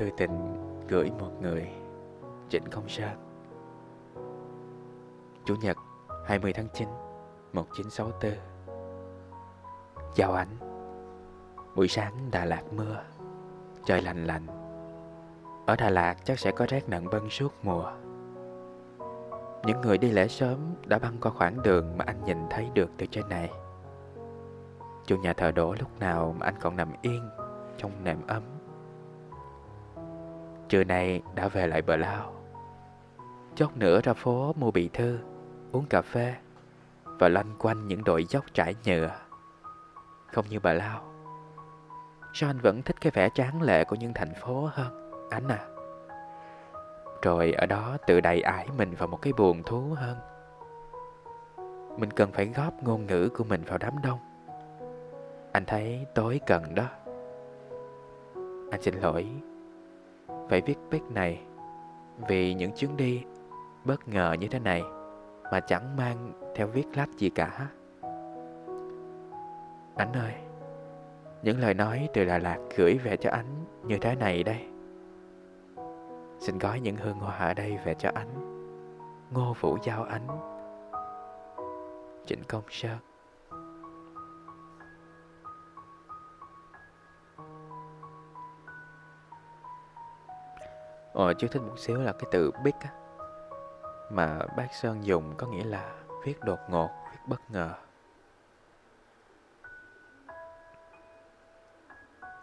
thư 0.00 0.10
tình 0.16 0.56
gửi 0.88 1.10
một 1.20 1.30
người 1.40 1.68
Trịnh 2.48 2.64
Công 2.70 2.88
Sơn. 2.88 3.10
Chủ 5.44 5.54
nhật 5.62 5.76
20 6.26 6.52
tháng 6.52 6.68
9 6.74 6.88
1964 7.52 8.32
Chào 10.14 10.32
anh. 10.32 10.48
Buổi 11.76 11.88
sáng 11.88 12.30
Đà 12.30 12.44
Lạt 12.44 12.62
mưa, 12.72 13.02
Trời 13.84 14.02
lạnh 14.02 14.26
lạnh 14.26 14.46
Ở 15.66 15.76
Đà 15.76 15.90
Lạt 15.90 16.14
chắc 16.24 16.38
sẽ 16.38 16.50
có 16.50 16.66
rét 16.68 16.88
nặng 16.88 17.04
bân 17.12 17.28
suốt 17.30 17.52
mùa. 17.62 17.92
Những 19.64 19.80
người 19.80 19.98
đi 19.98 20.10
lễ 20.10 20.28
sớm 20.28 20.74
đã 20.84 20.98
băng 20.98 21.16
qua 21.20 21.32
khoảng 21.32 21.62
đường 21.62 21.98
mà 21.98 22.04
anh 22.08 22.24
nhìn 22.24 22.38
thấy 22.50 22.70
được 22.74 22.90
từ 22.96 23.06
trên 23.06 23.28
này. 23.28 23.50
Chủ 25.06 25.16
nhà 25.16 25.32
thờ 25.32 25.50
đổ 25.50 25.74
lúc 25.78 25.98
nào 25.98 26.34
mà 26.38 26.46
anh 26.46 26.54
còn 26.60 26.76
nằm 26.76 26.92
yên 27.02 27.30
trong 27.78 28.04
nệm 28.04 28.26
ấm. 28.26 28.59
Trưa 30.70 30.84
nay 30.84 31.22
đã 31.34 31.48
về 31.48 31.66
lại 31.66 31.82
bờ 31.82 31.96
lao 31.96 32.32
chốc 33.54 33.76
nữa 33.76 34.00
ra 34.04 34.12
phố 34.12 34.52
mua 34.56 34.70
bị 34.70 34.90
thư, 34.92 35.18
Uống 35.72 35.86
cà 35.86 36.02
phê 36.02 36.34
Và 37.04 37.28
loanh 37.28 37.54
quanh 37.58 37.88
những 37.88 38.04
đội 38.04 38.24
dốc 38.24 38.44
trải 38.54 38.74
nhựa. 38.84 39.10
Không 40.26 40.44
như 40.50 40.60
bà 40.60 40.72
Lao 40.72 41.02
Sao 42.32 42.50
anh 42.50 42.58
vẫn 42.58 42.82
thích 42.82 43.00
cái 43.00 43.10
vẻ 43.14 43.28
tráng 43.34 43.62
lệ 43.62 43.84
của 43.84 43.96
những 43.96 44.12
thành 44.14 44.34
phố 44.34 44.70
hơn, 44.72 45.12
Anh 45.30 45.48
à. 45.48 45.66
Rồi 47.22 47.52
ở 47.52 47.66
đó 47.66 47.96
tự 48.06 48.20
đầy 48.20 48.40
ải 48.40 48.68
mình 48.76 48.94
vào 48.94 49.08
một 49.08 49.22
cái 49.22 49.32
buồn 49.32 49.62
thú 49.62 49.96
hơn. 49.96 50.16
Mình 51.98 52.10
cần 52.10 52.32
phải 52.32 52.46
góp 52.46 52.82
ngôn 52.82 53.06
ngữ 53.06 53.28
của 53.28 53.44
mình 53.44 53.62
vào 53.64 53.78
đám 53.78 53.94
đông. 54.02 54.18
Anh 55.52 55.64
thấy 55.66 56.06
tối 56.14 56.40
cần 56.46 56.74
đó. 56.74 56.84
Anh 58.70 58.82
xin 58.82 58.94
lỗi. 58.94 59.26
Phải 60.48 60.60
viết 60.60 60.78
viết 60.90 61.02
này 61.10 61.40
Vì 62.28 62.54
những 62.54 62.72
chuyến 62.72 62.96
đi 62.96 63.22
bất 63.84 64.08
ngờ 64.08 64.36
như 64.40 64.48
thế 64.48 64.58
này 64.58 64.82
Mà 65.52 65.60
chẳng 65.60 65.96
mang 65.96 66.32
theo 66.54 66.66
viết 66.66 66.86
lách 66.94 67.08
gì 67.16 67.30
cả. 67.30 67.68
Anh 69.96 70.12
ơi, 70.12 70.32
Những 71.42 71.60
lời 71.60 71.74
nói 71.74 72.08
từ 72.14 72.24
Đà 72.24 72.38
Lạt 72.38 72.58
gửi 72.76 72.98
về 73.04 73.16
cho 73.16 73.30
anh 73.30 73.64
như 73.86 73.98
thế 74.00 74.14
này 74.14 74.42
đây. 74.42 74.66
Xin 76.38 76.58
gói 76.58 76.80
những 76.80 76.96
hương 76.96 77.18
hoa 77.18 77.36
ở 77.36 77.54
đây 77.54 77.78
về 77.84 77.94
cho 77.94 78.10
anh. 78.14 78.28
Ngô 79.30 79.54
Vũ 79.60 79.78
Giao 79.82 80.02
Ánh 80.02 80.26
Trịnh 82.26 82.42
Công 82.48 82.62
Sơn. 82.70 82.98
Ờ, 91.12 91.34
chưa 91.34 91.48
thích 91.48 91.62
một 91.62 91.78
xíu 91.78 92.02
là 92.02 92.12
cái 92.12 92.28
từ 92.30 92.50
big 92.64 92.74
á 92.80 92.90
Mà 94.10 94.38
bác 94.56 94.68
Sơn 94.74 95.06
dùng 95.06 95.34
có 95.36 95.46
nghĩa 95.46 95.64
là 95.64 95.92
viết 96.24 96.40
đột 96.40 96.58
ngột, 96.68 96.88
viết 97.12 97.18
bất 97.26 97.50
ngờ. 97.50 97.74